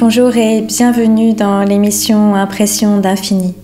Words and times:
Bonjour 0.00 0.34
et 0.34 0.62
bienvenue 0.62 1.34
dans 1.34 1.62
l'émission 1.62 2.34
Impression 2.34 3.00
d'infini. 3.00 3.54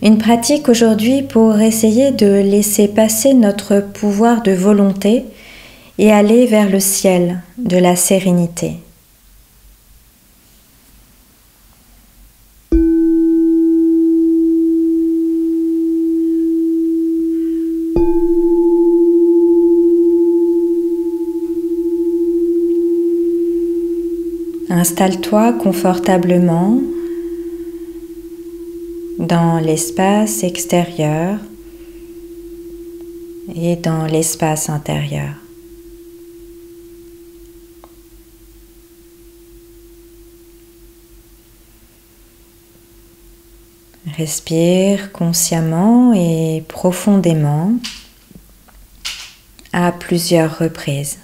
Une 0.00 0.18
pratique 0.18 0.68
aujourd'hui 0.68 1.22
pour 1.22 1.58
essayer 1.58 2.12
de 2.12 2.28
laisser 2.28 2.86
passer 2.86 3.34
notre 3.34 3.80
pouvoir 3.80 4.42
de 4.42 4.52
volonté 4.52 5.24
et 5.98 6.12
aller 6.12 6.46
vers 6.46 6.70
le 6.70 6.78
ciel 6.78 7.40
de 7.58 7.76
la 7.76 7.96
sérénité. 7.96 8.74
Installe-toi 24.82 25.52
confortablement 25.52 26.80
dans 29.20 29.60
l'espace 29.60 30.42
extérieur 30.42 31.38
et 33.54 33.76
dans 33.76 34.06
l'espace 34.06 34.68
intérieur. 34.68 35.34
Respire 44.16 45.12
consciemment 45.12 46.12
et 46.12 46.64
profondément 46.66 47.72
à 49.72 49.92
plusieurs 49.92 50.58
reprises. 50.58 51.18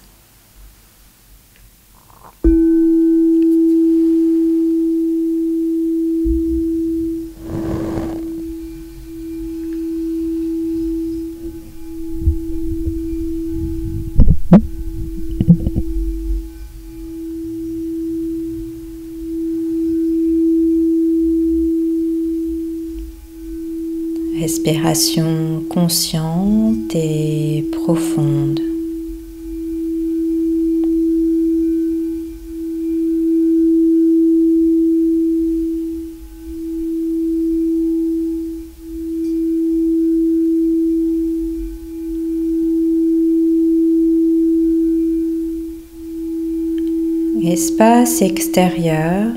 Respiration 24.38 25.64
consciente 25.68 26.94
et 26.94 27.64
profonde. 27.72 28.60
Espace 47.42 48.22
extérieur, 48.22 49.32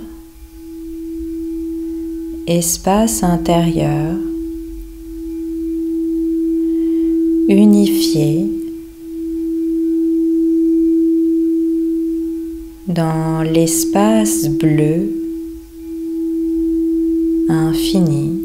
espace 2.45 3.23
intérieur. 3.23 4.30
Unifié 7.52 8.45
dans 12.88 13.41
l'espace 13.44 14.47
bleu 14.47 15.12
infini. 17.50 18.39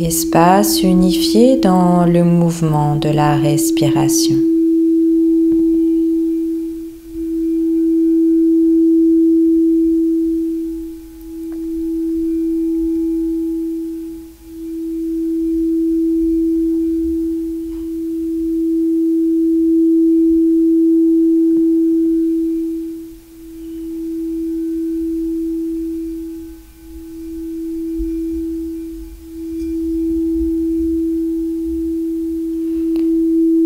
Espace 0.00 0.82
unifié 0.82 1.56
dans 1.56 2.06
le 2.06 2.24
mouvement 2.24 2.96
de 2.96 3.08
la 3.10 3.36
respiration. 3.36 4.47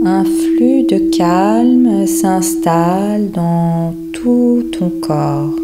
Un 0.05 0.25
flux 0.25 0.83
de 0.83 0.99
calme 1.17 2.09
s'installe 2.09 3.31
dans 3.31 3.95
tout 4.13 4.65
ton 4.77 4.91
corps. 5.01 5.55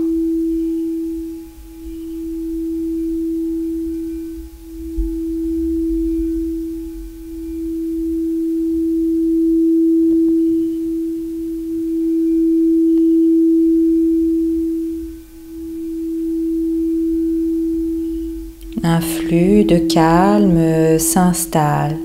Un 18.85 19.01
flux 19.01 19.65
de 19.65 19.79
calme 19.79 20.99
s'installe 21.01 21.97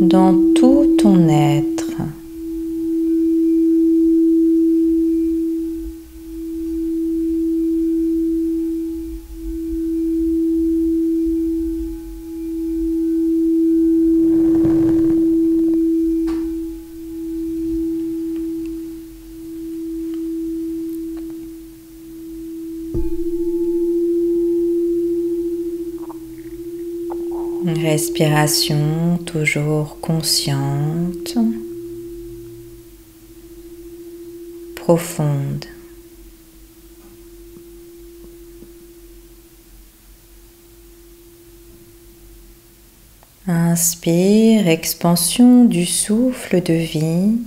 dans 0.00 0.34
tout 0.54 0.96
ton 0.98 1.28
être. 1.28 1.92
Respiration 27.66 29.18
toujours 29.24 30.00
consciente, 30.00 31.36
profonde. 34.76 35.64
Inspire, 43.46 44.68
expansion 44.68 45.64
du 45.64 45.86
souffle 45.86 46.62
de 46.62 46.74
vie. 46.74 47.38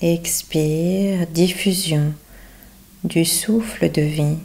Expire, 0.00 1.26
diffusion 1.26 2.12
du 3.04 3.24
souffle 3.24 3.90
de 3.90 4.02
vie. 4.02 4.38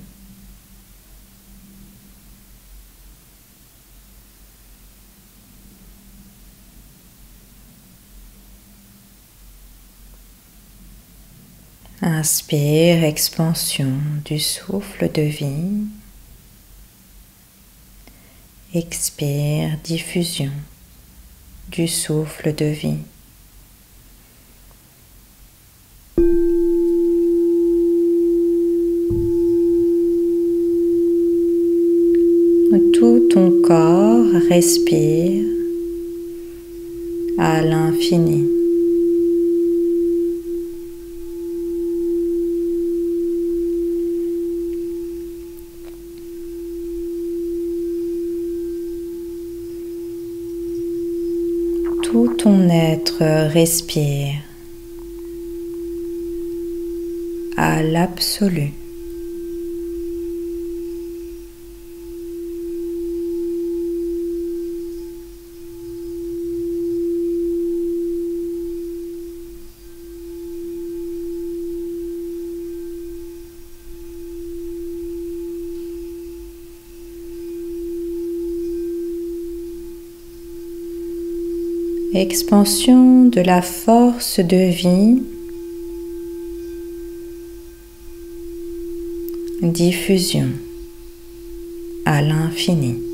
Inspire, 12.05 13.05
expansion 13.05 13.93
du 14.25 14.37
souffle 14.37 15.09
de 15.09 15.21
vie. 15.21 15.87
Expire, 18.73 19.77
diffusion 19.85 20.51
du 21.71 21.87
souffle 21.87 22.53
de 22.53 22.65
vie. 22.65 22.97
Tout 32.93 33.27
ton 33.31 33.61
corps 33.61 34.25
respire 34.49 35.45
à 37.37 37.61
l'infini. 37.61 38.49
Tout 52.03 52.27
ton 52.37 52.69
respire 53.47 54.35
à 57.57 57.81
l'absolu. 57.83 58.71
Expansion 82.15 83.25
de 83.25 83.41
la 83.41 83.61
force 83.61 84.39
de 84.39 84.69
vie, 84.69 85.23
diffusion 89.63 90.49
à 92.05 92.21
l'infini. 92.21 93.12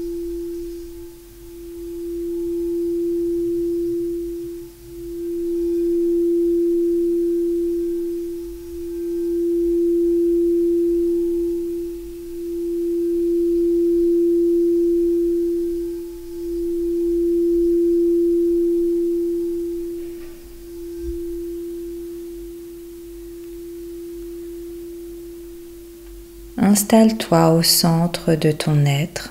Installe-toi 26.92 27.52
au 27.52 27.62
centre 27.62 28.34
de 28.34 28.52
ton 28.52 28.84
être. 28.88 29.30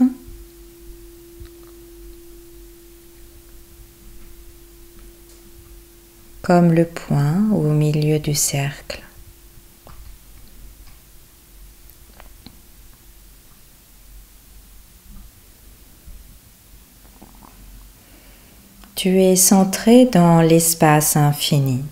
comme 6.41 6.73
le 6.73 6.87
point 6.87 7.51
au 7.53 7.65
milieu 7.65 8.19
du 8.19 8.35
cercle. 8.35 9.03
Tu 18.95 19.21
es 19.21 19.37
centré 19.37 20.07
dans 20.07 20.41
l'espace 20.41 21.17
infini. 21.17 21.85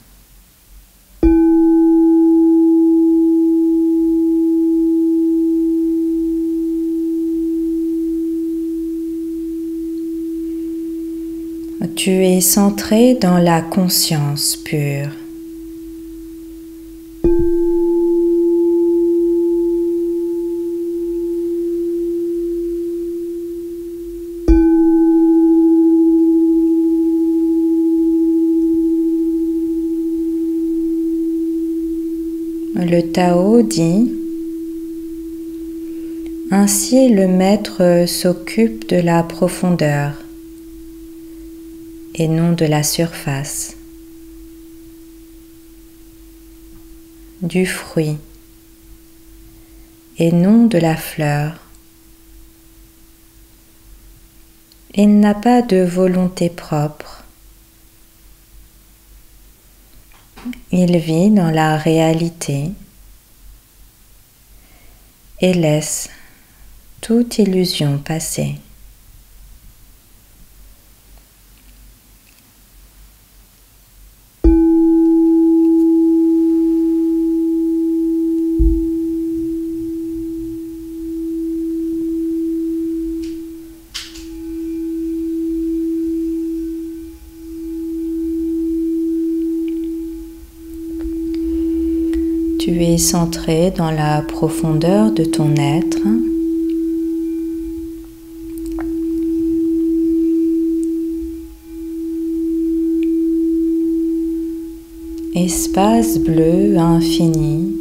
Tu 11.95 12.11
es 12.25 12.41
centré 12.41 13.15
dans 13.15 13.39
la 13.39 13.61
conscience 13.61 14.57
pure. 14.57 15.11
Le 32.75 33.01
Tao 33.13 33.63
dit 33.63 34.11
Ainsi 36.51 37.09
le 37.11 37.29
maître 37.29 38.05
s'occupe 38.07 38.89
de 38.89 38.97
la 38.97 39.23
profondeur 39.23 40.26
et 42.19 42.29
non 42.29 42.53
de 42.53 42.65
la 42.65 42.83
surface, 42.83 43.77
du 47.43 47.67
fruit 47.67 48.17
et 50.19 50.33
non 50.33 50.65
de 50.65 50.79
la 50.79 50.97
fleur. 50.97 51.61
Il 54.95 55.21
n'a 55.21 55.35
pas 55.35 55.61
de 55.61 55.83
volonté 55.83 56.49
propre. 56.49 57.25
Il 60.73 60.97
vit 60.97 61.31
dans 61.31 61.51
la 61.51 61.77
réalité 61.77 62.71
et 65.41 65.53
laisse 65.53 66.09
toute 67.03 67.37
illusion 67.39 67.99
passer. 67.99 68.57
Tu 92.67 92.73
centré 92.99 93.71
dans 93.71 93.91
la 93.91 94.23
profondeur 94.23 95.13
de 95.13 95.25
ton 95.25 95.55
être. 95.57 96.03
Espace 105.35 106.19
bleu 106.19 106.79
infini 106.79 107.77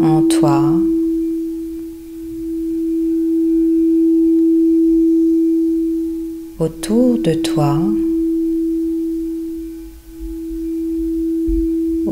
en 0.00 0.22
toi. 0.22 0.62
Autour 6.58 7.18
de 7.18 7.34
toi. 7.34 7.78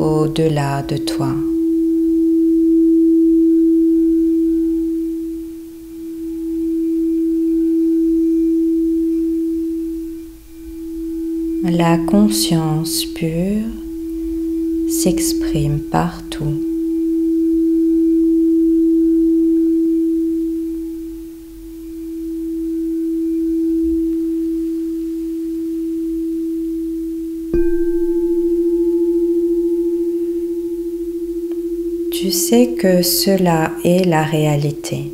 Au-delà 0.07 0.83
de 0.83 0.97
toi. 0.97 1.33
La 11.63 11.97
conscience 11.97 13.05
pure 13.05 13.65
s'exprime 14.89 15.79
partout. 15.91 16.66
Tu 32.27 32.33
sais 32.33 32.75
que 32.77 33.03
cela 33.03 33.71
est 33.85 34.05
la 34.05 34.21
réalité. 34.21 35.13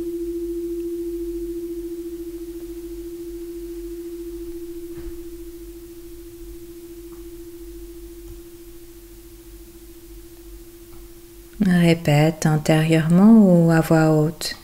Répète 11.64 12.46
intérieurement 12.46 13.38
ou 13.38 13.70
à 13.70 13.80
voix 13.80 14.10
haute. 14.10 14.56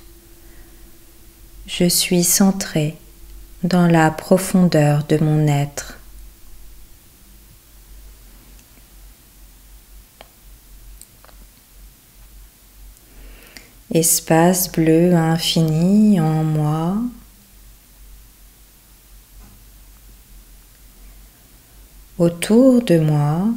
Je 1.68 1.84
suis 1.84 2.24
centré 2.24 2.96
dans 3.62 3.86
la 3.86 4.10
profondeur 4.10 5.04
de 5.08 5.18
mon 5.18 5.46
être. 5.46 5.99
Espace 13.92 14.70
bleu 14.70 15.14
infini 15.14 16.20
en 16.20 16.44
moi. 16.44 16.96
Autour 22.18 22.82
de 22.82 22.98
moi, 22.98 23.48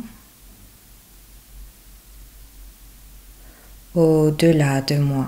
au-delà 3.94 4.82
de 4.82 4.96
moi. 4.96 5.28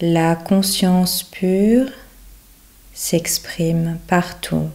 La 0.00 0.34
conscience 0.36 1.22
pure 1.22 1.90
s'exprime 2.92 3.98
partout. 4.08 4.68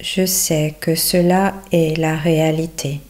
Je 0.00 0.26
sais 0.26 0.74
que 0.80 0.94
cela 0.94 1.54
est 1.72 1.98
la 1.98 2.16
réalité. 2.16 3.00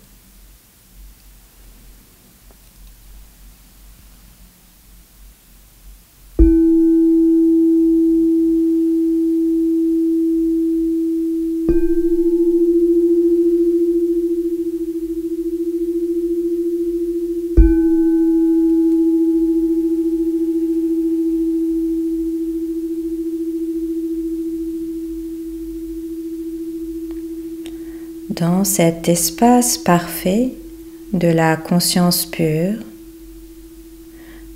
Dans 28.39 28.63
cet 28.63 29.09
espace 29.09 29.79
parfait 29.79 30.53
de 31.13 31.27
la 31.27 31.57
conscience 31.57 32.25
pure, 32.25 32.79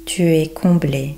tu 0.07 0.23
es 0.23 0.49
comblé. 0.49 1.17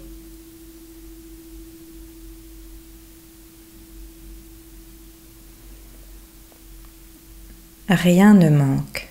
Rien 7.88 8.33
ne 8.33 8.49
manque. 8.49 9.09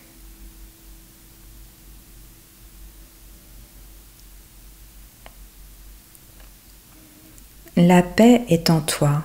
La 7.76 8.02
paix 8.02 8.46
est 8.50 8.72
en 8.72 8.82
toi. 8.82 9.24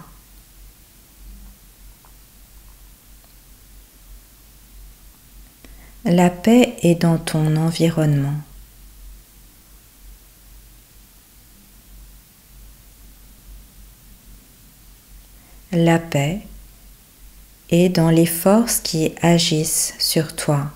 La 6.10 6.30
paix 6.30 6.74
est 6.80 6.94
dans 6.94 7.18
ton 7.18 7.54
environnement. 7.56 8.40
La 15.70 15.98
paix 15.98 16.40
est 17.68 17.90
dans 17.90 18.08
les 18.08 18.24
forces 18.24 18.80
qui 18.80 19.12
agissent 19.20 19.92
sur 19.98 20.34
toi. 20.34 20.70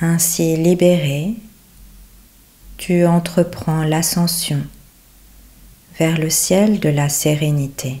Ainsi 0.00 0.58
libéré, 0.58 1.36
tu 2.76 3.06
entreprends 3.06 3.82
l'ascension 3.82 4.62
vers 5.98 6.18
le 6.18 6.28
ciel 6.30 6.78
de 6.78 6.88
la 6.90 7.08
sérénité. 7.08 8.00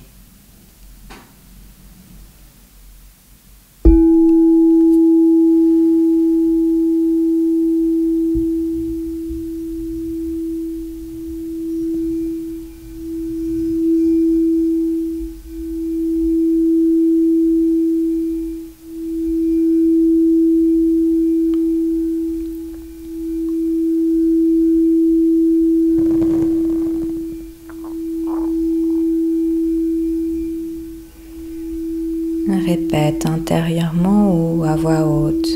Répète 32.66 33.26
ou 33.68 34.64
à 34.64 34.76
voix 34.76 35.04
haute. 35.04 35.48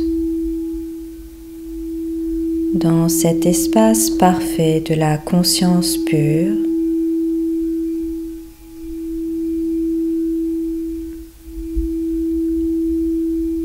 Dans 2.75 3.09
cet 3.09 3.47
espace 3.47 4.11
parfait 4.11 4.81
de 4.81 4.95
la 4.95 5.17
conscience 5.17 5.97
pure, 5.97 6.57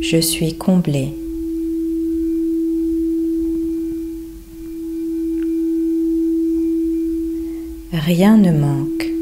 je 0.01 0.19
suis 0.21 0.55
comblé. 0.57 1.13
Rien 7.93 8.37
ne 8.37 8.51
manque. 8.51 9.14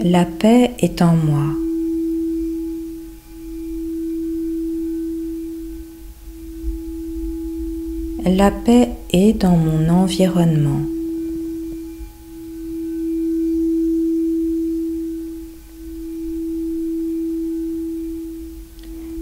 La 0.00 0.24
paix 0.24 0.70
est 0.78 1.02
en 1.02 1.16
moi. 1.16 1.42
La 8.24 8.52
paix 8.52 8.90
est 9.10 9.32
dans 9.32 9.56
mon 9.56 9.88
environnement. 9.88 10.82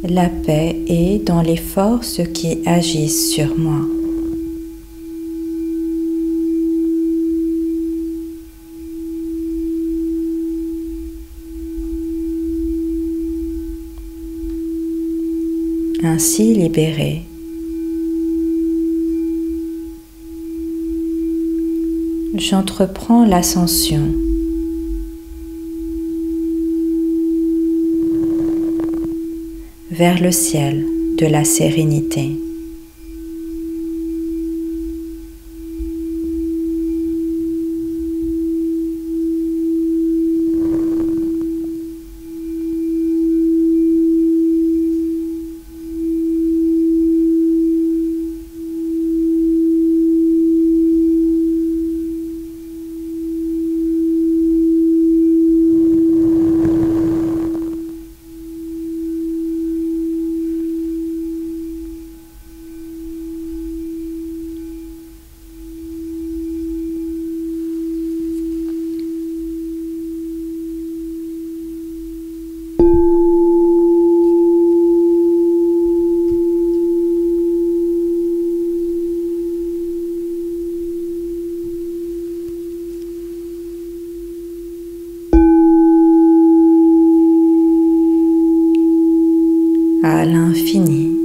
La 0.04 0.28
paix 0.28 0.76
est 0.88 1.26
dans 1.26 1.40
les 1.40 1.56
forces 1.56 2.20
qui 2.34 2.58
agissent 2.66 3.30
sur 3.30 3.56
moi. 3.56 3.95
Ainsi 16.16 16.54
libéré. 16.54 17.20
J'entreprends 22.38 23.26
l'ascension. 23.26 24.08
vers 29.90 30.20
le 30.22 30.32
ciel 30.32 30.84
de 31.18 31.26
la 31.26 31.44
sérénité. 31.44 32.36
à 90.06 90.15
l'infini. 90.26 91.16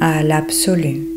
à 0.00 0.22
l'absolu. 0.22 1.09